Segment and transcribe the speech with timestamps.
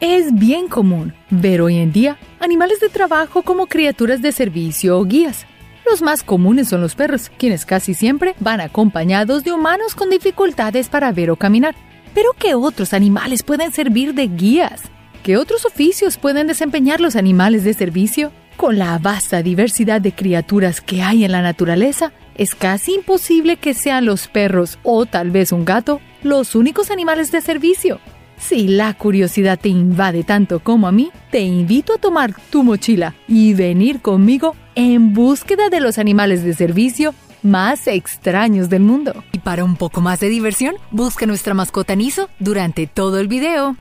[0.00, 5.04] Es bien común ver hoy en día animales de trabajo como criaturas de servicio o
[5.06, 5.46] guías.
[5.90, 10.90] Los más comunes son los perros, quienes casi siempre van acompañados de humanos con dificultades
[10.90, 11.74] para ver o caminar.
[12.12, 14.82] Pero ¿qué otros animales pueden servir de guías?
[15.22, 18.32] ¿Qué otros oficios pueden desempeñar los animales de servicio?
[18.58, 23.72] Con la vasta diversidad de criaturas que hay en la naturaleza, es casi imposible que
[23.72, 27.98] sean los perros o tal vez un gato los únicos animales de servicio.
[28.38, 33.14] Si la curiosidad te invade tanto como a mí, te invito a tomar tu mochila
[33.26, 39.24] y venir conmigo en búsqueda de los animales de servicio más extraños del mundo.
[39.32, 43.76] Y para un poco más de diversión, busca nuestra mascota Niso durante todo el video.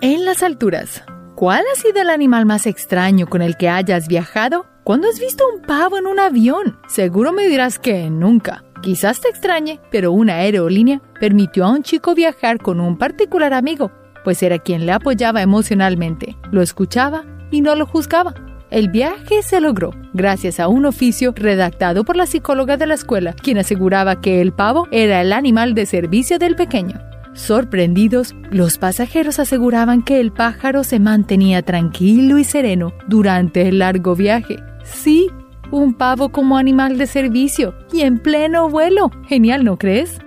[0.00, 1.02] En las alturas,
[1.36, 4.66] ¿cuál ha sido el animal más extraño con el que hayas viajado?
[4.82, 6.78] ¿Cuándo has visto un pavo en un avión?
[6.88, 8.63] Seguro me dirás que nunca.
[8.82, 13.90] Quizás te extrañe, pero una aerolínea permitió a un chico viajar con un particular amigo,
[14.24, 18.34] pues era quien le apoyaba emocionalmente, lo escuchaba y no lo juzgaba.
[18.70, 23.32] El viaje se logró gracias a un oficio redactado por la psicóloga de la escuela,
[23.34, 26.98] quien aseguraba que el pavo era el animal de servicio del pequeño.
[27.34, 34.14] Sorprendidos, los pasajeros aseguraban que el pájaro se mantenía tranquilo y sereno durante el largo
[34.14, 34.56] viaje.
[34.84, 35.28] Sí,
[35.74, 39.10] un pavo como animal de servicio y en pleno vuelo.
[39.26, 40.18] Genial, ¿no crees?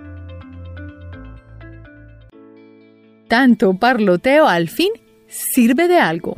[3.27, 4.91] Tanto parloteo al fin
[5.27, 6.37] sirve de algo.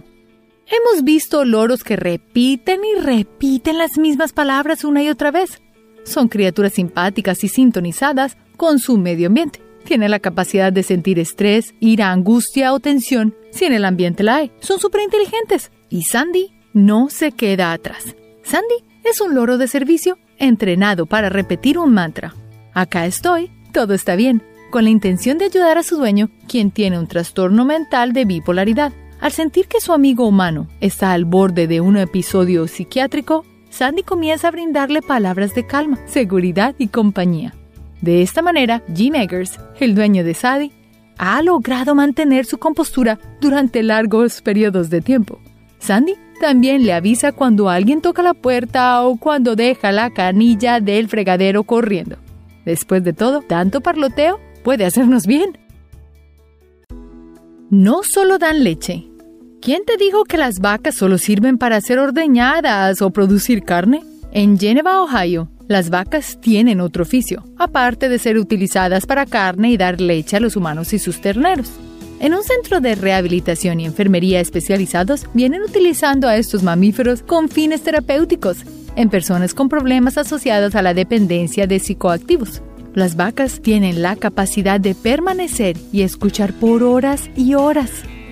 [0.67, 5.61] Hemos visto loros que repiten y repiten las mismas palabras una y otra vez.
[6.03, 9.61] Son criaturas simpáticas y sintonizadas con su medio ambiente.
[9.83, 14.37] Tienen la capacidad de sentir estrés, ira, angustia o tensión si en el ambiente la
[14.37, 14.51] hay.
[14.59, 15.71] Son súper inteligentes.
[15.89, 18.15] Y Sandy no se queda atrás.
[18.43, 22.33] Sandy es un loro de servicio entrenado para repetir un mantra.
[22.73, 26.99] Acá estoy, todo está bien, con la intención de ayudar a su dueño, quien tiene
[26.99, 28.93] un trastorno mental de bipolaridad.
[29.19, 34.47] Al sentir que su amigo humano está al borde de un episodio psiquiátrico, Sandy comienza
[34.47, 37.53] a brindarle palabras de calma, seguridad y compañía.
[38.01, 40.71] De esta manera, Jim Eggers, el dueño de Sadie,
[41.17, 45.41] ha logrado mantener su compostura durante largos periodos de tiempo.
[45.79, 51.09] Sandy también le avisa cuando alguien toca la puerta o cuando deja la canilla del
[51.09, 52.17] fregadero corriendo.
[52.65, 55.57] Después de todo, tanto parloteo puede hacernos bien.
[57.69, 59.07] No solo dan leche.
[59.61, 64.03] ¿Quién te dijo que las vacas solo sirven para ser ordeñadas o producir carne?
[64.31, 69.77] En Geneva, Ohio, las vacas tienen otro oficio, aparte de ser utilizadas para carne y
[69.77, 71.69] dar leche a los humanos y sus terneros.
[72.19, 77.81] En un centro de rehabilitación y enfermería especializados vienen utilizando a estos mamíferos con fines
[77.81, 78.57] terapéuticos
[78.97, 82.61] en personas con problemas asociados a la dependencia de psicoactivos.
[82.93, 87.91] Las vacas tienen la capacidad de permanecer y escuchar por horas y horas.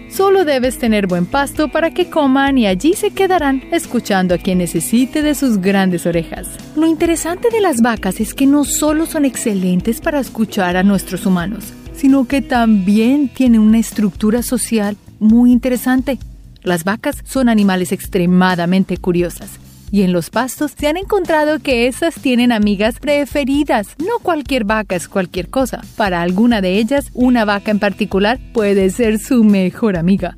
[0.09, 4.57] Solo debes tener buen pasto para que coman y allí se quedarán escuchando a quien
[4.57, 6.47] necesite de sus grandes orejas.
[6.75, 11.25] Lo interesante de las vacas es que no solo son excelentes para escuchar a nuestros
[11.25, 16.19] humanos, sino que también tiene una estructura social muy interesante.
[16.61, 19.59] Las vacas son animales extremadamente curiosas
[19.91, 23.95] y en los pastos se han encontrado que esas tienen amigas preferidas.
[23.99, 25.81] No cualquier vaca es cualquier cosa.
[25.95, 30.37] Para alguna de ellas, una vaca en particular puede ser su mejor amiga.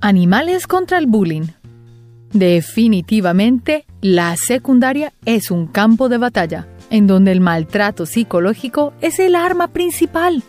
[0.00, 1.46] Animales contra el bullying.
[2.32, 9.34] Definitivamente, la secundaria es un campo de batalla en donde el maltrato psicológico es el
[9.34, 10.42] arma principal.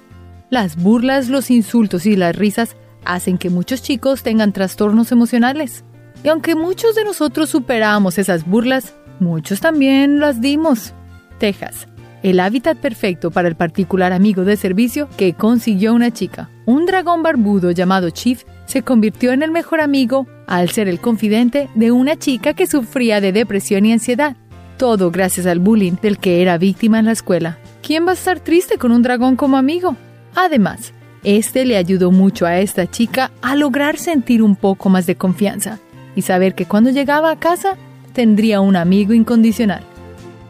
[0.49, 5.83] Las burlas, los insultos y las risas hacen que muchos chicos tengan trastornos emocionales.
[6.23, 10.93] Y aunque muchos de nosotros superamos esas burlas, muchos también las dimos.
[11.37, 11.87] Texas,
[12.23, 16.49] el hábitat perfecto para el particular amigo de servicio que consiguió una chica.
[16.65, 21.69] Un dragón barbudo llamado Chief se convirtió en el mejor amigo al ser el confidente
[21.75, 24.35] de una chica que sufría de depresión y ansiedad.
[24.79, 27.57] Todo gracias al bullying del que era víctima en la escuela.
[27.81, 29.97] ¿Quién va a estar triste con un dragón como amigo?
[30.35, 30.93] Además,
[31.25, 35.79] este le ayudó mucho a esta chica a lograr sentir un poco más de confianza
[36.15, 37.75] y saber que cuando llegaba a casa
[38.13, 39.83] tendría un amigo incondicional.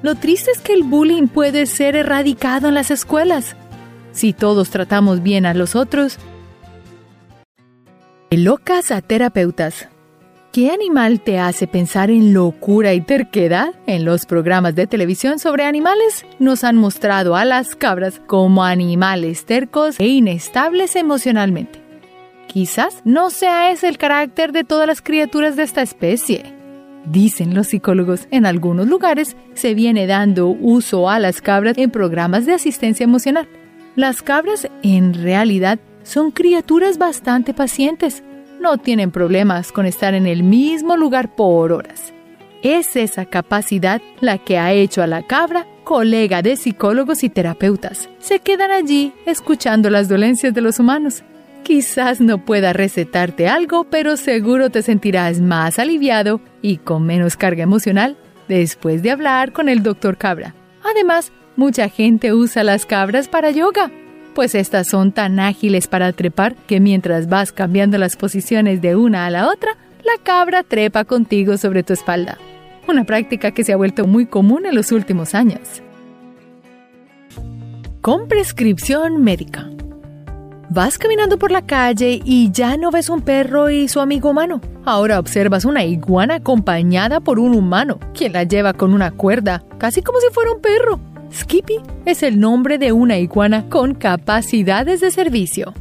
[0.04, 3.56] Lo triste es que el bullying puede ser erradicado en las escuelas.
[4.12, 6.19] Si todos tratamos bien a los otros.
[8.30, 9.88] Locas a terapeutas.
[10.51, 13.75] ¿Qué animal te hace pensar en locura y terquedad?
[13.86, 19.46] En los programas de televisión sobre animales nos han mostrado a las cabras como animales
[19.46, 21.80] tercos e inestables emocionalmente.
[22.48, 26.44] Quizás no sea ese el carácter de todas las criaturas de esta especie.
[27.06, 32.48] Dicen los psicólogos, en algunos lugares se viene dando uso a las cabras en programas
[32.48, 33.48] de asistencia emocional.
[33.95, 38.24] Las cabras en realidad son criaturas bastante pacientes.
[38.59, 42.13] No tienen problemas con estar en el mismo lugar por horas.
[42.61, 48.09] Es esa capacidad la que ha hecho a la cabra colega de psicólogos y terapeutas.
[48.19, 51.23] Se quedan allí escuchando las dolencias de los humanos.
[51.63, 57.63] Quizás no pueda recetarte algo, pero seguro te sentirás más aliviado y con menos carga
[57.63, 58.17] emocional
[58.47, 60.53] después de hablar con el doctor Cabra.
[60.83, 63.91] Además, mucha gente usa las cabras para yoga,
[64.34, 69.26] pues estas son tan ágiles para trepar que mientras vas cambiando las posiciones de una
[69.26, 72.38] a la otra, la cabra trepa contigo sobre tu espalda
[72.90, 75.81] una práctica que se ha vuelto muy común en los últimos años.
[78.02, 79.70] Con prescripción médica.
[80.72, 84.62] Vas caminando por la calle y ya no ves un perro y su amigo humano.
[84.86, 90.02] Ahora observas una iguana acompañada por un humano, quien la lleva con una cuerda, casi
[90.04, 91.00] como si fuera un perro.
[91.31, 95.74] Skippy es el nombre de una iguana con capacidades de servicio.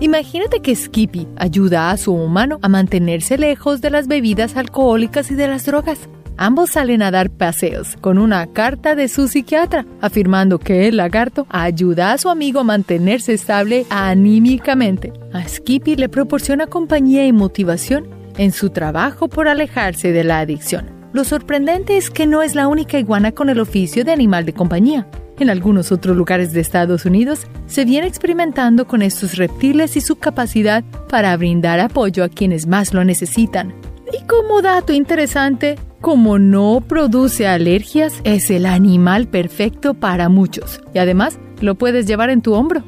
[0.00, 5.34] Imagínate que Skippy ayuda a su humano a mantenerse lejos de las bebidas alcohólicas y
[5.34, 6.08] de las drogas.
[6.36, 11.46] Ambos salen a dar paseos con una carta de su psiquiatra afirmando que el lagarto
[11.50, 15.12] ayuda a su amigo a mantenerse estable anímicamente.
[15.32, 18.08] A Skippy le proporciona compañía y motivación
[18.38, 21.01] en su trabajo por alejarse de la adicción.
[21.12, 24.54] Lo sorprendente es que no es la única iguana con el oficio de animal de
[24.54, 25.06] compañía.
[25.38, 30.16] En algunos otros lugares de Estados Unidos se viene experimentando con estos reptiles y su
[30.16, 33.74] capacidad para brindar apoyo a quienes más lo necesitan.
[34.12, 40.98] Y como dato interesante, como no produce alergias, es el animal perfecto para muchos y
[40.98, 42.82] además lo puedes llevar en tu hombro.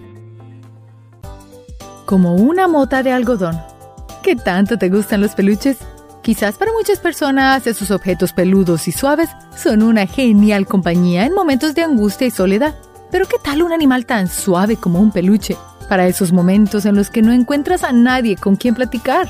[2.07, 3.59] Como una mota de algodón.
[4.23, 5.79] ¿Qué tanto te gustan los peluches?
[6.25, 9.29] Quizás para muchas personas esos objetos peludos y suaves
[9.63, 12.75] son una genial compañía en momentos de angustia y soledad.
[13.11, 15.55] Pero ¿qué tal un animal tan suave como un peluche?
[15.87, 19.29] Para esos momentos en los que no encuentras a nadie con quien platicar.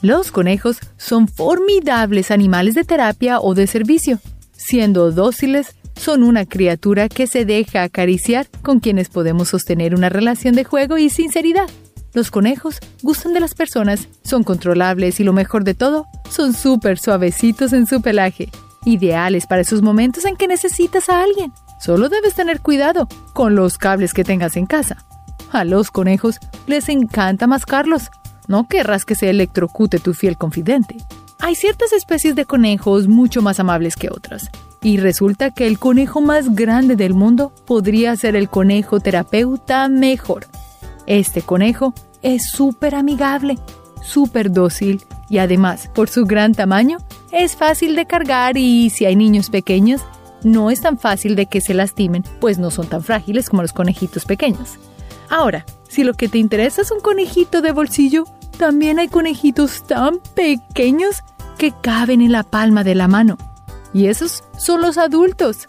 [0.00, 4.18] Los conejos son formidables animales de terapia o de servicio.
[4.52, 10.54] Siendo dóciles, son una criatura que se deja acariciar con quienes podemos sostener una relación
[10.54, 11.68] de juego y sinceridad.
[12.12, 16.98] Los conejos gustan de las personas, son controlables y lo mejor de todo, son súper
[16.98, 18.50] suavecitos en su pelaje,
[18.84, 21.52] ideales para esos momentos en que necesitas a alguien.
[21.80, 25.04] Solo debes tener cuidado con los cables que tengas en casa.
[25.52, 28.10] A los conejos les encanta mascarlos,
[28.48, 30.96] no querrás que se electrocute tu fiel confidente.
[31.38, 34.50] Hay ciertas especies de conejos mucho más amables que otras,
[34.82, 40.46] y resulta que el conejo más grande del mundo podría ser el conejo terapeuta mejor.
[41.10, 41.92] Este conejo
[42.22, 43.58] es súper amigable,
[44.00, 46.98] súper dócil y además, por su gran tamaño,
[47.32, 50.02] es fácil de cargar y si hay niños pequeños,
[50.44, 53.72] no es tan fácil de que se lastimen, pues no son tan frágiles como los
[53.72, 54.78] conejitos pequeños.
[55.28, 58.22] Ahora, si lo que te interesa es un conejito de bolsillo,
[58.56, 61.24] también hay conejitos tan pequeños
[61.58, 63.36] que caben en la palma de la mano.
[63.92, 65.66] Y esos son los adultos.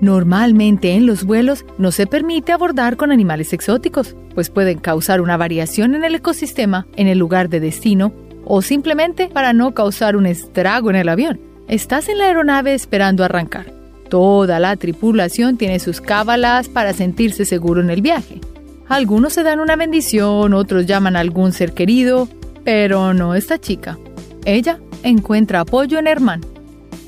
[0.00, 5.36] Normalmente en los vuelos no se permite abordar con animales exóticos, pues pueden causar una
[5.36, 8.12] variación en el ecosistema en el lugar de destino
[8.44, 11.40] o simplemente para no causar un estrago en el avión.
[11.66, 13.72] Estás en la aeronave esperando arrancar.
[14.10, 18.40] Toda la tripulación tiene sus cábalas para sentirse seguro en el viaje.
[18.88, 22.28] Algunos se dan una bendición, otros llaman a algún ser querido,
[22.64, 23.98] pero no esta chica.
[24.44, 26.42] Ella encuentra apoyo en Herman.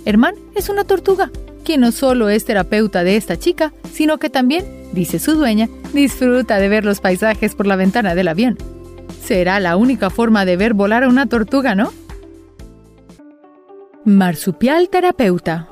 [0.05, 1.31] Herman es una tortuga,
[1.69, 6.57] quien no solo es terapeuta de esta chica, sino que también, dice su dueña, disfruta
[6.57, 8.57] de ver los paisajes por la ventana del avión.
[9.23, 11.93] Será la única forma de ver volar a una tortuga, ¿no?
[14.07, 15.69] Marsupial terapeuta.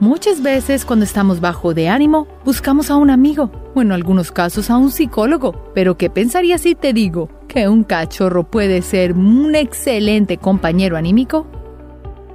[0.00, 4.70] Muchas veces cuando estamos bajo de ánimo, buscamos a un amigo, o en algunos casos
[4.70, 5.70] a un psicólogo.
[5.74, 11.46] Pero ¿qué pensarías si te digo que un cachorro puede ser un excelente compañero anímico?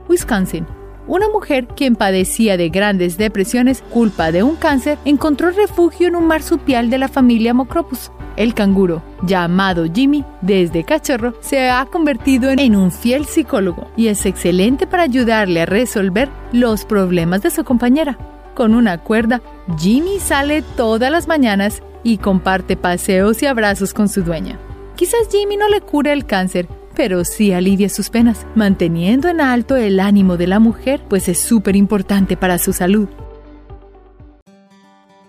[0.07, 0.67] Wisconsin.
[1.09, 6.27] Una mujer quien padecía de grandes depresiones culpa de un cáncer encontró refugio en un
[6.27, 8.11] marsupial de la familia Mocropus.
[8.35, 14.23] El canguro, llamado Jimmy, desde cachorro, se ha convertido en un fiel psicólogo y es
[14.27, 18.15] excelente para ayudarle a resolver los problemas de su compañera.
[18.53, 19.41] Con una cuerda,
[19.79, 24.59] Jimmy sale todas las mañanas y comparte paseos y abrazos con su dueña.
[24.95, 26.67] Quizás Jimmy no le cure el cáncer,
[26.99, 31.39] pero sí alivia sus penas, manteniendo en alto el ánimo de la mujer, pues es
[31.39, 33.07] súper importante para su salud.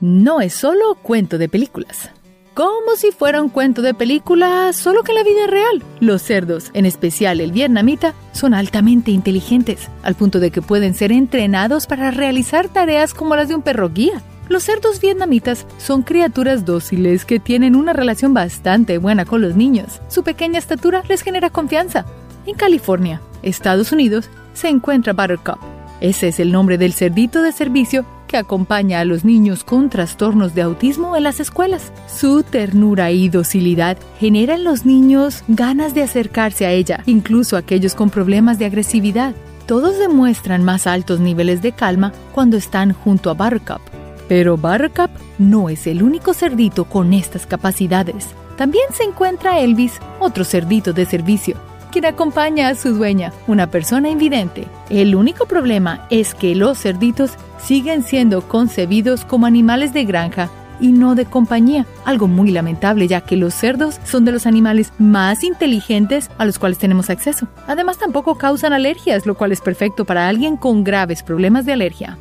[0.01, 2.11] No es solo cuento de películas
[2.53, 5.83] como si fuera un cuento de película, solo que en la vida real.
[6.01, 11.11] Los cerdos, en especial el vietnamita, son altamente inteligentes, al punto de que pueden ser
[11.11, 14.21] entrenados para realizar tareas como las de un perro guía.
[14.51, 20.03] Los cerdos vietnamitas son criaturas dóciles que tienen una relación bastante buena con los niños.
[20.09, 22.05] Su pequeña estatura les genera confianza.
[22.47, 25.61] En California, Estados Unidos, se encuentra Buttercup.
[26.01, 30.53] Ese es el nombre del cerdito de servicio que acompaña a los niños con trastornos
[30.53, 31.93] de autismo en las escuelas.
[32.13, 37.95] Su ternura y docilidad generan en los niños ganas de acercarse a ella, incluso aquellos
[37.95, 39.33] con problemas de agresividad.
[39.67, 44.00] Todos demuestran más altos niveles de calma cuando están junto a Buttercup.
[44.31, 48.29] Pero Buttercup no es el único cerdito con estas capacidades.
[48.57, 51.57] También se encuentra Elvis, otro cerdito de servicio,
[51.91, 54.69] quien acompaña a su dueña, una persona invidente.
[54.89, 60.93] El único problema es que los cerditos siguen siendo concebidos como animales de granja y
[60.93, 65.43] no de compañía, algo muy lamentable ya que los cerdos son de los animales más
[65.43, 67.49] inteligentes a los cuales tenemos acceso.
[67.67, 72.17] Además tampoco causan alergias, lo cual es perfecto para alguien con graves problemas de alergia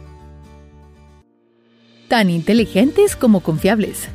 [2.10, 4.10] tan inteligentes como confiables.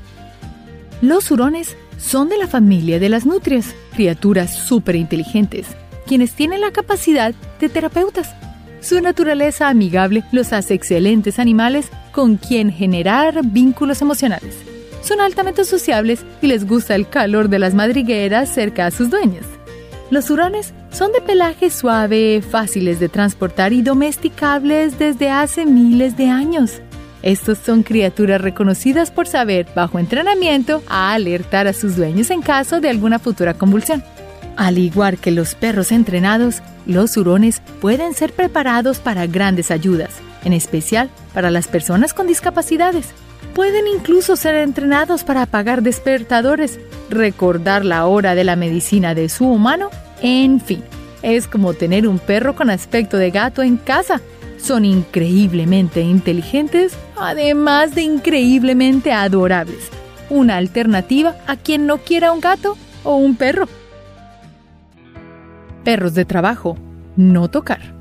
[1.01, 5.69] Los hurones son de la familia de las nutrias, criaturas súper inteligentes,
[6.07, 8.35] quienes tienen la capacidad de terapeutas.
[8.81, 14.57] Su naturaleza amigable los hace excelentes animales con quien generar vínculos emocionales.
[15.03, 19.47] Son altamente sociables y les gusta el calor de las madrigueras cerca a sus dueños.
[20.11, 26.29] Los hurones son de pelaje suave, fáciles de transportar y domesticables desde hace miles de
[26.29, 26.81] años.
[27.25, 32.83] Estos son criaturas reconocidas por saber, bajo entrenamiento, a alertar a sus dueños en caso
[32.83, 34.05] de alguna futura convulsión.
[34.59, 40.11] Al igual que los perros entrenados, los hurones pueden ser preparados para grandes ayudas,
[40.45, 43.07] en especial para las personas con discapacidades.
[43.55, 46.79] Pueden incluso ser entrenados para apagar despertadores,
[47.09, 49.89] recordar la hora de la medicina de su humano,
[50.21, 50.85] en fin.
[51.23, 54.21] Es como tener un perro con aspecto de gato en casa
[54.65, 59.91] son increíblemente inteligentes, además de increíblemente adorables.
[60.31, 63.69] Una alternativa a quien no quiera un gato o un perro.
[65.85, 66.79] Perros de trabajo.
[67.15, 67.95] No tocar.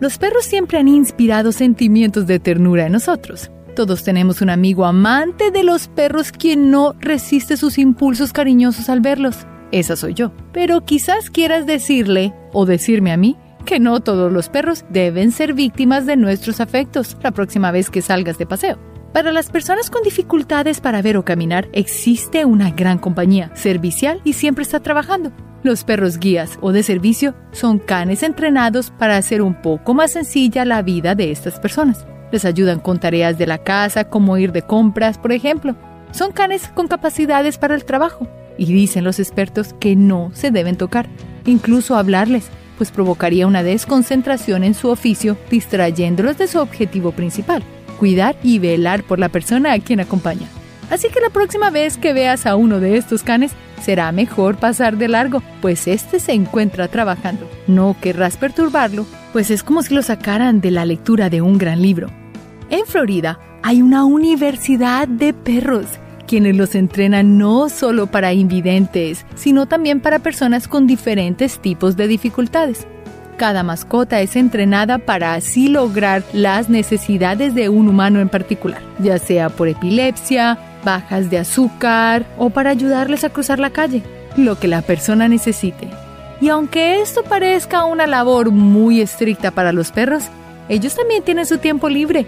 [0.00, 3.52] Los perros siempre han inspirado sentimientos de ternura en nosotros.
[3.76, 9.00] Todos tenemos un amigo amante de los perros quien no resiste sus impulsos cariñosos al
[9.00, 9.46] verlos.
[9.70, 10.32] Esa soy yo.
[10.52, 15.54] Pero quizás quieras decirle, o decirme a mí, que no todos los perros deben ser
[15.54, 18.78] víctimas de nuestros afectos la próxima vez que salgas de paseo.
[19.12, 24.32] Para las personas con dificultades para ver o caminar, existe una gran compañía, servicial y
[24.32, 25.32] siempre está trabajando.
[25.62, 30.64] Los perros guías o de servicio son canes entrenados para hacer un poco más sencilla
[30.64, 32.06] la vida de estas personas.
[32.32, 35.76] Les ayudan con tareas de la casa, como ir de compras, por ejemplo.
[36.10, 38.26] Son canes con capacidades para el trabajo.
[38.58, 41.08] Y dicen los expertos que no se deben tocar,
[41.46, 47.62] incluso hablarles, pues provocaría una desconcentración en su oficio, distrayéndolos de su objetivo principal,
[47.98, 50.48] cuidar y velar por la persona a quien acompaña.
[50.90, 53.52] Así que la próxima vez que veas a uno de estos canes,
[53.82, 57.48] será mejor pasar de largo, pues este se encuentra trabajando.
[57.66, 61.82] No querrás perturbarlo, pues es como si lo sacaran de la lectura de un gran
[61.82, 62.10] libro.
[62.70, 65.86] En Florida hay una universidad de perros
[66.34, 72.08] quienes los entrenan no solo para invidentes, sino también para personas con diferentes tipos de
[72.08, 72.88] dificultades.
[73.36, 79.18] Cada mascota es entrenada para así lograr las necesidades de un humano en particular, ya
[79.18, 84.02] sea por epilepsia, bajas de azúcar o para ayudarles a cruzar la calle,
[84.36, 85.88] lo que la persona necesite.
[86.40, 90.24] Y aunque esto parezca una labor muy estricta para los perros,
[90.68, 92.26] ellos también tienen su tiempo libre.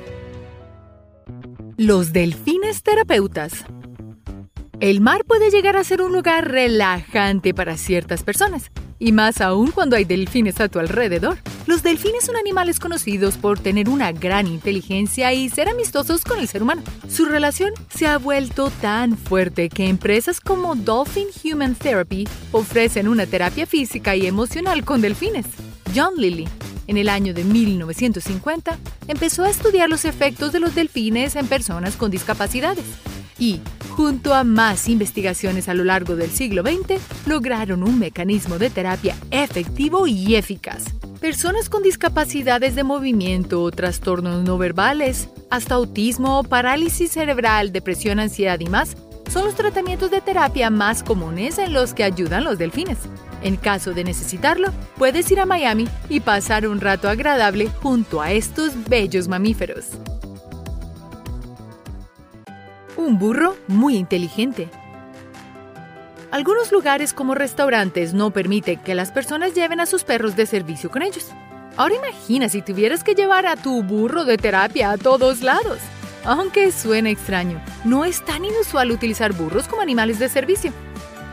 [1.77, 3.67] Los delfines terapeutas
[4.81, 9.71] el mar puede llegar a ser un lugar relajante para ciertas personas, y más aún
[9.71, 11.39] cuando hay delfines a tu alrededor.
[11.67, 16.49] Los delfines son animales conocidos por tener una gran inteligencia y ser amistosos con el
[16.49, 16.83] ser humano.
[17.09, 23.27] Su relación se ha vuelto tan fuerte que empresas como Dolphin Human Therapy ofrecen una
[23.27, 25.47] terapia física y emocional con delfines.
[25.95, 26.47] John Lilly,
[26.87, 28.79] en el año de 1950,
[29.09, 32.85] empezó a estudiar los efectos de los delfines en personas con discapacidades
[33.39, 38.71] y, junto a más investigaciones a lo largo del siglo XX, lograron un mecanismo de
[38.71, 40.85] terapia efectivo y eficaz.
[41.21, 48.67] Personas con discapacidades de movimiento, trastornos no verbales, hasta autismo, parálisis cerebral, depresión, ansiedad y
[48.67, 48.97] más,
[49.31, 52.99] son los tratamientos de terapia más comunes en los que ayudan los delfines.
[53.43, 58.33] En caso de necesitarlo, puedes ir a Miami y pasar un rato agradable junto a
[58.33, 59.99] estos bellos mamíferos
[62.97, 64.69] un burro muy inteligente.
[66.31, 70.91] Algunos lugares como restaurantes no permiten que las personas lleven a sus perros de servicio
[70.91, 71.31] con ellos.
[71.77, 75.79] Ahora imagina si tuvieras que llevar a tu burro de terapia a todos lados.
[76.25, 80.73] Aunque suene extraño, no es tan inusual utilizar burros como animales de servicio.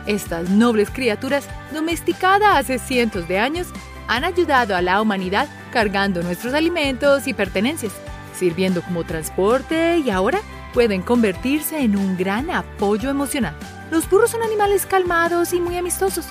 [0.06, 3.68] Estas nobles criaturas, domesticadas hace cientos de años,
[4.06, 7.92] han ayudado a la humanidad cargando nuestros alimentos y pertenencias,
[8.34, 10.40] sirviendo como transporte y ahora
[10.74, 13.54] pueden convertirse en un gran apoyo emocional.
[13.90, 16.26] Los burros son animales calmados y muy amistosos.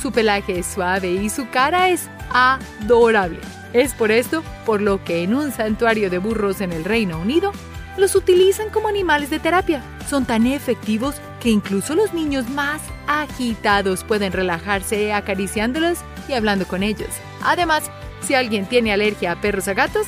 [0.00, 3.40] Su pelaje es suave y su cara es adorable.
[3.72, 7.52] Es por esto por lo que en un santuario de burros en el Reino Unido
[7.98, 9.82] los utilizan como animales de terapia.
[10.08, 16.82] Son tan efectivos que incluso los niños más agitados pueden relajarse acariciándolos y hablando con
[16.82, 17.10] ellos.
[17.42, 17.90] Además,
[18.20, 20.06] si alguien tiene alergia a perros a gatos,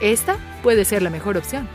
[0.00, 1.68] esta puede ser la mejor opción.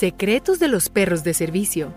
[0.00, 1.92] Secretos de los perros de servicio.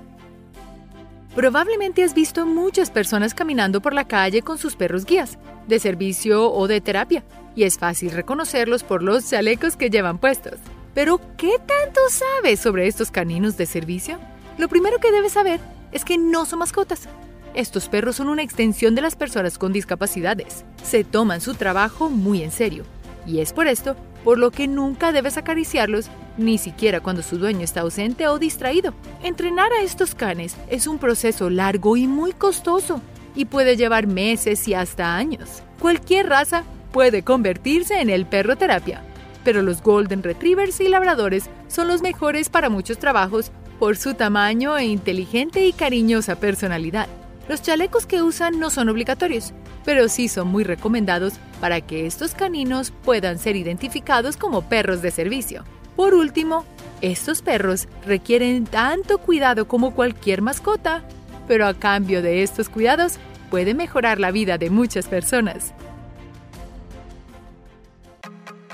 [1.38, 5.38] Probablemente has visto muchas personas caminando por la calle con sus perros guías,
[5.70, 7.24] de servicio o de terapia,
[7.56, 10.56] y es fácil reconocerlos por los chalecos que llevan puestos.
[10.94, 14.20] Pero, ¿qué tanto sabes sobre estos caninos de servicio?
[14.58, 15.62] Lo primero que debes saber
[15.94, 17.08] es que no son mascotas.
[17.54, 20.66] Estos perros son una extensión de las personas con discapacidades.
[20.84, 22.84] Se toman su trabajo muy en serio.
[23.26, 27.62] Y es por esto por lo que nunca debes acariciarlos, ni siquiera cuando su dueño
[27.62, 28.94] está ausente o distraído.
[29.22, 33.02] Entrenar a estos canes es un proceso largo y muy costoso,
[33.36, 35.64] y puede llevar meses y hasta años.
[35.80, 39.02] Cualquier raza puede convertirse en el perro terapia,
[39.44, 44.78] pero los Golden Retrievers y Labradores son los mejores para muchos trabajos por su tamaño
[44.78, 47.08] e inteligente y cariñosa personalidad.
[47.50, 49.52] Los chalecos que usan no son obligatorios,
[49.84, 55.12] pero sí son muy recomendados para que estos caninos puedan ser identificados como perros de
[55.12, 55.64] servicio.
[55.96, 56.66] Por último,
[57.00, 61.06] estos perros requieren tanto cuidado como cualquier mascota,
[61.48, 63.14] pero a cambio de estos cuidados
[63.50, 65.74] puede mejorar la vida de muchas personas.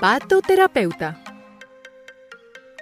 [0.00, 1.29] Pato terapeuta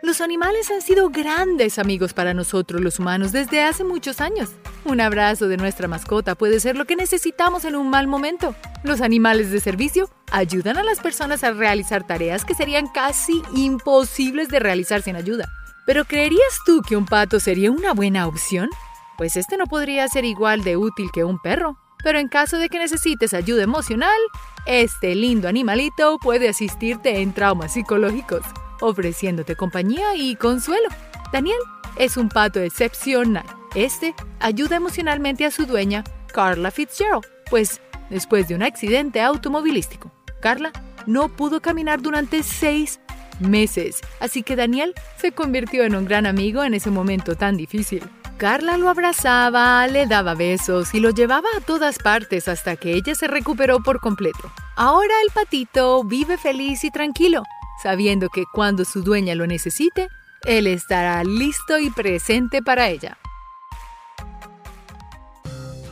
[0.03, 4.51] los animales han sido grandes amigos para nosotros los humanos desde hace muchos años.
[4.85, 8.55] Un abrazo de nuestra mascota puede ser lo que necesitamos en un mal momento.
[8.85, 14.49] Los animales de servicio ayudan a las personas a realizar tareas que serían casi imposibles
[14.49, 15.49] de realizar sin ayuda.
[15.85, 18.69] Pero ¿creerías tú que un pato sería una buena opción?
[19.17, 21.77] Pues este no podría ser igual de útil que un perro.
[22.05, 24.19] Pero en caso de que necesites ayuda emocional,
[24.67, 28.43] este lindo animalito puede asistirte en traumas psicológicos
[28.81, 30.89] ofreciéndote compañía y consuelo.
[31.33, 31.59] Daniel
[31.97, 33.45] es un pato excepcional.
[33.75, 40.11] Este ayuda emocionalmente a su dueña, Carla Fitzgerald, pues después de un accidente automovilístico,
[40.41, 40.73] Carla
[41.07, 43.01] no pudo caminar durante seis
[43.41, 48.03] meses, así que Daniel se convirtió en un gran amigo en ese momento tan difícil.
[48.37, 53.17] Carla lo abrazaba, le daba besos y lo llevaba a todas partes hasta que ella
[53.17, 54.53] se recuperó por completo.
[54.77, 57.43] Ahora el patito vive feliz y tranquilo,
[57.83, 60.09] sabiendo que cuando su dueña lo necesite,
[60.45, 63.19] él estará listo y presente para ella.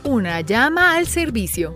[0.03, 1.75] Una llama al servicio.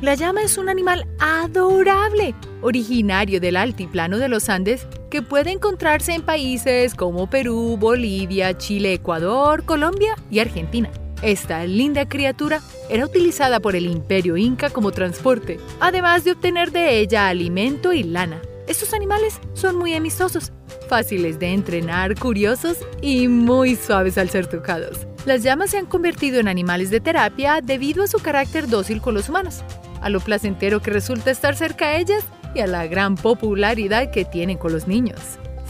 [0.00, 6.14] La llama es un animal adorable, originario del altiplano de los Andes, que puede encontrarse
[6.14, 10.90] en países como Perú, Bolivia, Chile, Ecuador, Colombia y Argentina.
[11.22, 12.60] Esta linda criatura
[12.90, 18.02] era utilizada por el imperio inca como transporte, además de obtener de ella alimento y
[18.02, 18.40] lana.
[18.66, 20.52] Estos animales son muy amistosos,
[20.88, 25.06] fáciles de entrenar, curiosos y muy suaves al ser tocados.
[25.24, 29.14] Las llamas se han convertido en animales de terapia debido a su carácter dócil con
[29.14, 29.62] los humanos,
[30.00, 32.24] a lo placentero que resulta estar cerca de ellas
[32.54, 35.20] y a la gran popularidad que tienen con los niños.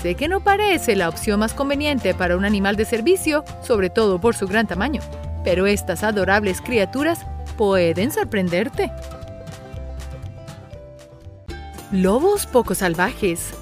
[0.00, 4.20] Sé que no parece la opción más conveniente para un animal de servicio, sobre todo
[4.20, 5.02] por su gran tamaño,
[5.44, 7.26] pero estas adorables criaturas
[7.58, 8.90] pueden sorprenderte.
[11.96, 13.54] Lobos poco salvajes.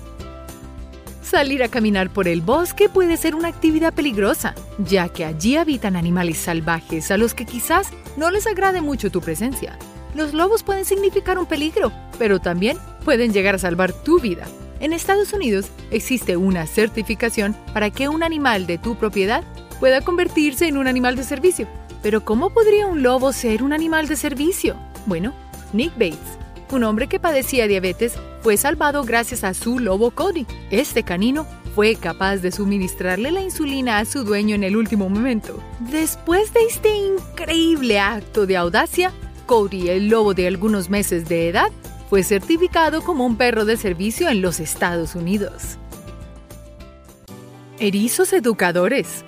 [1.23, 5.95] Salir a caminar por el bosque puede ser una actividad peligrosa, ya que allí habitan
[5.95, 9.79] animales salvajes a los que quizás no les agrade mucho tu presencia.
[10.17, 14.47] Los lobos pueden significar un peligro, pero también pueden llegar a salvar tu vida.
[14.81, 19.45] En Estados Unidos existe una certificación para que un animal de tu propiedad
[19.79, 21.69] pueda convertirse en un animal de servicio.
[22.03, 24.75] Pero ¿cómo podría un lobo ser un animal de servicio?
[25.07, 25.33] Bueno,
[25.73, 26.44] Nick Bates
[26.75, 30.47] un hombre que padecía diabetes, fue salvado gracias a su lobo Cody.
[30.71, 35.63] Este canino fue capaz de suministrarle la insulina a su dueño en el último momento.
[35.81, 39.13] Después de este increíble acto de audacia,
[39.47, 41.69] Cody, el lobo de algunos meses de edad,
[42.11, 45.79] fue certificado como un perro de servicio en los Estados Unidos.
[47.79, 49.25] Erizos educadores.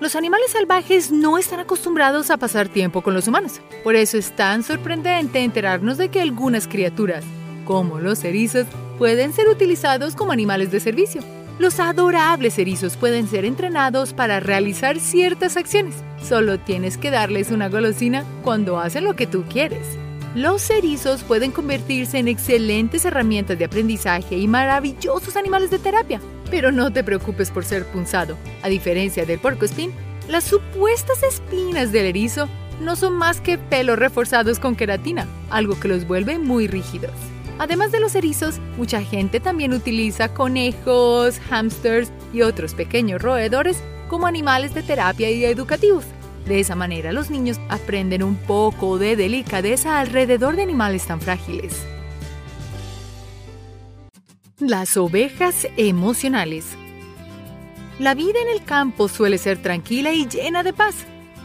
[0.00, 3.60] Los animales salvajes no están acostumbrados a pasar tiempo con los humanos.
[3.82, 7.24] Por eso es tan sorprendente enterarnos de que algunas criaturas,
[7.64, 11.20] como los erizos, pueden ser utilizados como animales de servicio.
[11.58, 15.96] Los adorables erizos pueden ser entrenados para realizar ciertas acciones.
[16.22, 19.98] Solo tienes que darles una golosina cuando hacen lo que tú quieres.
[20.36, 26.20] Los erizos pueden convertirse en excelentes herramientas de aprendizaje y maravillosos animales de terapia.
[26.50, 28.36] Pero no te preocupes por ser punzado.
[28.62, 29.92] A diferencia del porcoespín,
[30.28, 32.48] las supuestas espinas del erizo
[32.80, 37.12] no son más que pelos reforzados con queratina, algo que los vuelve muy rígidos.
[37.58, 44.26] Además de los erizos, mucha gente también utiliza conejos, hámsters y otros pequeños roedores como
[44.26, 46.04] animales de terapia y educativos.
[46.46, 51.84] De esa manera los niños aprenden un poco de delicadeza alrededor de animales tan frágiles.
[54.60, 56.76] Las ovejas emocionales.
[58.00, 60.96] La vida en el campo suele ser tranquila y llena de paz.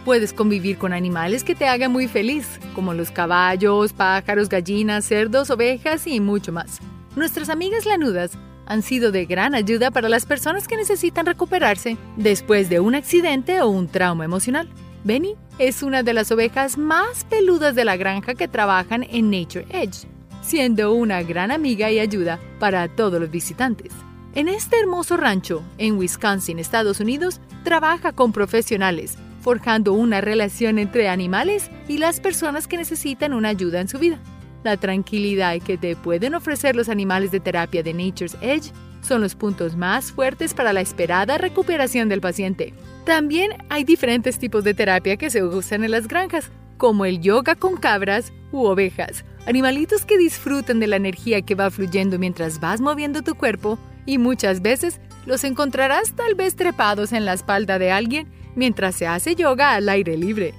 [0.03, 5.51] Puedes convivir con animales que te hagan muy feliz, como los caballos, pájaros, gallinas, cerdos,
[5.51, 6.79] ovejas y mucho más.
[7.15, 8.31] Nuestras amigas lanudas
[8.65, 13.61] han sido de gran ayuda para las personas que necesitan recuperarse después de un accidente
[13.61, 14.67] o un trauma emocional.
[15.03, 19.67] Benny es una de las ovejas más peludas de la granja que trabajan en Nature
[19.69, 20.07] Edge,
[20.43, 23.91] siendo una gran amiga y ayuda para todos los visitantes.
[24.35, 31.09] En este hermoso rancho, en Wisconsin, Estados Unidos, trabaja con profesionales forjando una relación entre
[31.09, 34.17] animales y las personas que necesitan una ayuda en su vida.
[34.63, 39.35] La tranquilidad que te pueden ofrecer los animales de terapia de Nature's Edge son los
[39.35, 42.73] puntos más fuertes para la esperada recuperación del paciente.
[43.05, 47.55] También hay diferentes tipos de terapia que se usan en las granjas, como el yoga
[47.55, 52.81] con cabras u ovejas, animalitos que disfrutan de la energía que va fluyendo mientras vas
[52.81, 57.91] moviendo tu cuerpo y muchas veces los encontrarás tal vez trepados en la espalda de
[57.91, 60.53] alguien mientras se hace yoga al aire libre.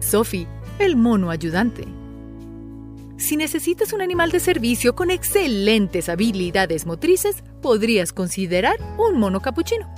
[0.00, 0.46] Sophie,
[0.78, 1.84] el mono ayudante.
[3.16, 9.92] Si necesitas un animal de servicio con excelentes habilidades motrices, podrías considerar un mono capuchino.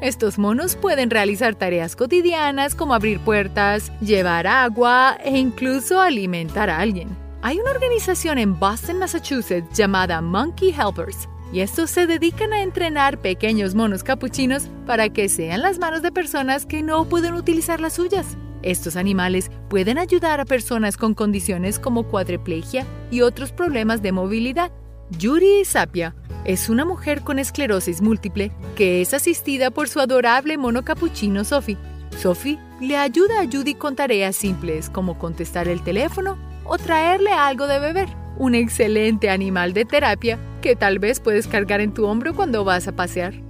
[0.00, 6.78] Estos monos pueden realizar tareas cotidianas como abrir puertas, llevar agua e incluso alimentar a
[6.78, 7.08] alguien.
[7.42, 13.18] Hay una organización en Boston, Massachusetts llamada Monkey Helpers y estos se dedican a entrenar
[13.18, 17.92] pequeños monos capuchinos para que sean las manos de personas que no pueden utilizar las
[17.92, 18.38] suyas.
[18.62, 24.72] Estos animales pueden ayudar a personas con condiciones como cuadriplegia y otros problemas de movilidad.
[25.18, 30.84] Yuri Sapia es una mujer con esclerosis múltiple que es asistida por su adorable mono
[30.84, 31.76] capuchino Sophie.
[32.16, 37.66] Sophie le ayuda a Judy con tareas simples como contestar el teléfono o traerle algo
[37.66, 42.34] de beber un excelente animal de terapia que tal vez puedes cargar en tu hombro
[42.34, 43.49] cuando vas a pasear.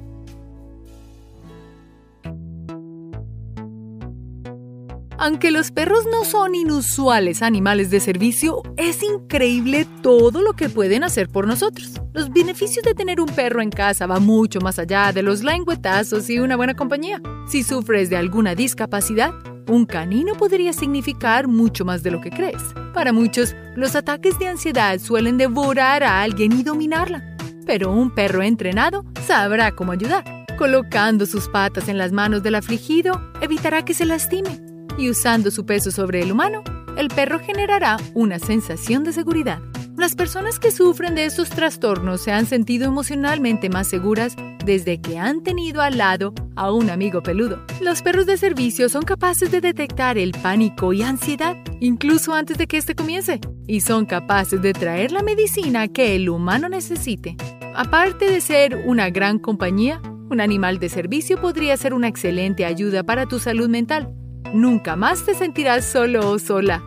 [5.22, 11.04] Aunque los perros no son inusuales animales de servicio, es increíble todo lo que pueden
[11.04, 12.00] hacer por nosotros.
[12.14, 16.30] Los beneficios de tener un perro en casa van mucho más allá de los lengüetazos
[16.30, 17.20] y una buena compañía.
[17.46, 19.34] Si sufres de alguna discapacidad,
[19.68, 22.62] un canino podría significar mucho más de lo que crees.
[22.94, 27.36] Para muchos, los ataques de ansiedad suelen devorar a alguien y dominarla.
[27.66, 30.24] Pero un perro entrenado sabrá cómo ayudar.
[30.56, 34.69] Colocando sus patas en las manos del afligido, evitará que se lastime.
[35.00, 36.62] Y usando su peso sobre el humano,
[36.98, 39.62] el perro generará una sensación de seguridad.
[39.96, 45.18] Las personas que sufren de estos trastornos se han sentido emocionalmente más seguras desde que
[45.18, 47.64] han tenido al lado a un amigo peludo.
[47.80, 52.66] Los perros de servicio son capaces de detectar el pánico y ansiedad incluso antes de
[52.66, 57.38] que éste comience y son capaces de traer la medicina que el humano necesite.
[57.74, 63.02] Aparte de ser una gran compañía, un animal de servicio podría ser una excelente ayuda
[63.02, 64.14] para tu salud mental.
[64.52, 66.82] Nunca más te sentirás solo o sola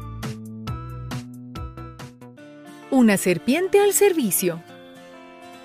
[2.94, 4.62] una serpiente al servicio.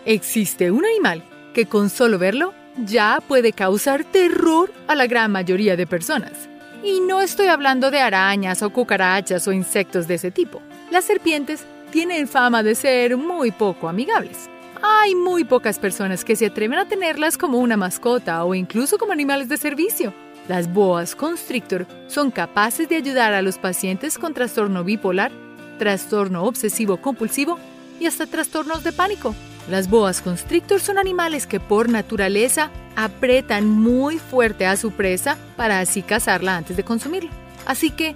[0.07, 2.55] Existe un animal que con solo verlo
[2.87, 6.49] ya puede causar terror a la gran mayoría de personas.
[6.83, 10.63] Y no estoy hablando de arañas o cucarachas o insectos de ese tipo.
[10.91, 14.49] Las serpientes tienen fama de ser muy poco amigables.
[14.83, 19.13] Hay muy pocas personas que se atreven a tenerlas como una mascota o incluso como
[19.13, 20.15] animales de servicio.
[20.49, 25.31] Las boas constrictor son capaces de ayudar a los pacientes con trastorno bipolar
[25.79, 27.59] trastorno obsesivo compulsivo
[27.99, 29.35] y hasta trastornos de pánico.
[29.71, 35.81] Las boas constrictor son animales que por naturaleza apretan muy fuerte a su presa para
[35.81, 37.31] así cazarla antes de consumirla.
[37.67, 38.15] Así que,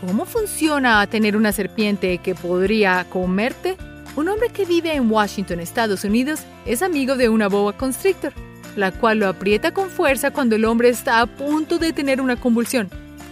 [0.00, 3.76] ¿cómo funciona tener una serpiente que podría comerte?
[4.14, 8.32] Un hombre que vive en Washington, Estados Unidos, es amigo de una boa constrictor,
[8.76, 12.36] la cual lo aprieta con fuerza cuando el hombre está a punto de tener una
[12.36, 12.88] convulsión,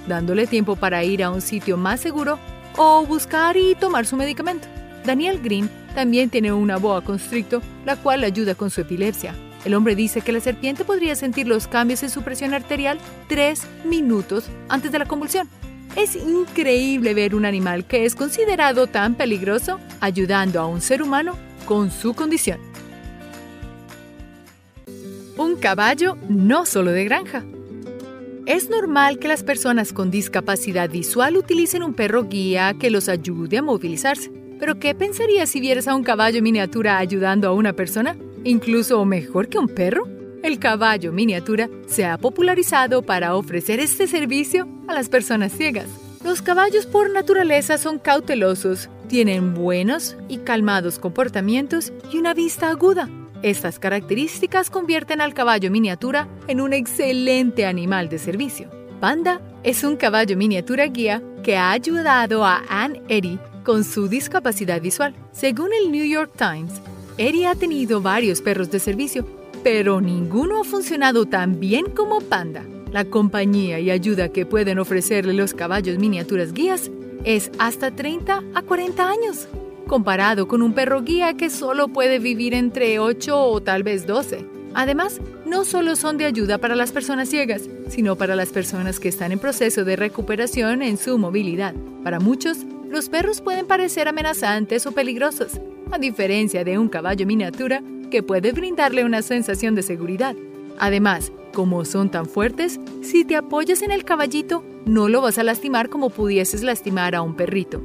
[0.06, 2.38] dándole tiempo para ir a un sitio más seguro
[2.76, 4.68] o buscar y tomar su medicamento.
[5.04, 9.34] Daniel Green también tiene una boa constricto, la cual ayuda con su epilepsia.
[9.64, 12.98] El hombre dice que la serpiente podría sentir los cambios en su presión arterial
[13.28, 15.48] tres minutos antes de la convulsión.
[15.96, 21.36] Es increíble ver un animal que es considerado tan peligroso ayudando a un ser humano
[21.66, 22.69] con su condición.
[25.40, 27.46] Un caballo no solo de granja.
[28.44, 33.56] Es normal que las personas con discapacidad visual utilicen un perro guía que los ayude
[33.56, 34.30] a movilizarse.
[34.58, 38.18] Pero ¿qué pensarías si vieras a un caballo miniatura ayudando a una persona?
[38.44, 40.06] Incluso mejor que un perro.
[40.42, 45.86] El caballo miniatura se ha popularizado para ofrecer este servicio a las personas ciegas.
[46.22, 53.08] Los caballos por naturaleza son cautelosos, tienen buenos y calmados comportamientos y una vista aguda.
[53.42, 58.68] Estas características convierten al caballo miniatura en un excelente animal de servicio.
[59.00, 64.80] Panda es un caballo miniatura guía que ha ayudado a Anne Eddy con su discapacidad
[64.80, 65.14] visual.
[65.32, 66.80] Según el New York Times,
[67.16, 69.26] Eddy ha tenido varios perros de servicio
[69.62, 72.64] pero ninguno ha funcionado tan bien como Panda.
[72.92, 76.90] La compañía y ayuda que pueden ofrecerle los caballos miniaturas guías
[77.24, 79.48] es hasta 30 a 40 años,
[79.90, 84.46] comparado con un perro guía que solo puede vivir entre 8 o tal vez 12.
[84.72, 89.08] Además, no solo son de ayuda para las personas ciegas, sino para las personas que
[89.08, 91.74] están en proceso de recuperación en su movilidad.
[92.04, 97.82] Para muchos, los perros pueden parecer amenazantes o peligrosos, a diferencia de un caballo miniatura
[98.12, 100.36] que puede brindarle una sensación de seguridad.
[100.78, 105.42] Además, como son tan fuertes, si te apoyas en el caballito, no lo vas a
[105.42, 107.82] lastimar como pudieses lastimar a un perrito.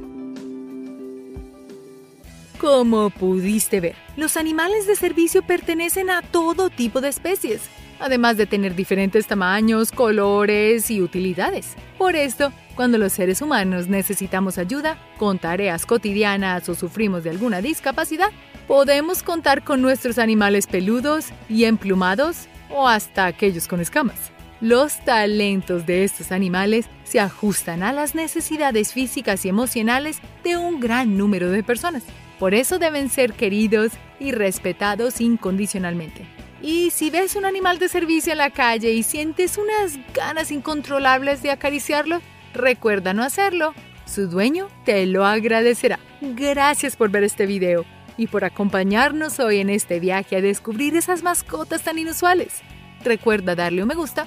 [2.58, 7.62] Como pudiste ver, los animales de servicio pertenecen a todo tipo de especies,
[8.00, 11.74] además de tener diferentes tamaños, colores y utilidades.
[11.98, 17.60] Por esto, cuando los seres humanos necesitamos ayuda con tareas cotidianas o sufrimos de alguna
[17.60, 18.30] discapacidad,
[18.66, 24.32] podemos contar con nuestros animales peludos y emplumados o hasta aquellos con escamas.
[24.62, 30.80] Los talentos de estos animales se ajustan a las necesidades físicas y emocionales de un
[30.80, 32.02] gran número de personas.
[32.38, 36.26] Por eso deben ser queridos y respetados incondicionalmente.
[36.62, 41.42] Y si ves un animal de servicio en la calle y sientes unas ganas incontrolables
[41.42, 42.20] de acariciarlo,
[42.54, 43.74] recuerda no hacerlo.
[44.04, 45.98] Su dueño te lo agradecerá.
[46.20, 47.84] Gracias por ver este video
[48.16, 52.62] y por acompañarnos hoy en este viaje a descubrir esas mascotas tan inusuales.
[53.04, 54.26] Recuerda darle un me gusta